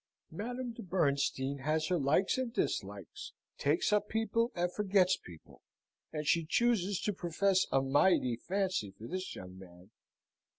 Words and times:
"Madame 0.31 0.73
de 0.73 0.81
Bernstein 0.81 1.59
has 1.59 1.85
her 1.89 1.99
likes 1.99 2.35
and 2.39 2.51
dislikes, 2.53 3.33
takes 3.59 3.93
up 3.93 4.09
people 4.09 4.51
and 4.55 4.73
forgets 4.73 5.15
people; 5.15 5.61
and 6.11 6.25
she 6.25 6.43
chooses 6.43 6.99
to 6.99 7.13
profess 7.13 7.67
a 7.71 7.83
mighty 7.83 8.35
fancy 8.35 8.89
for 8.89 9.05
this 9.07 9.35
young 9.35 9.59
man. 9.59 9.91